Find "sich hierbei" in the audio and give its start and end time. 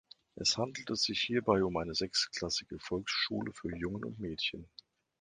0.95-1.63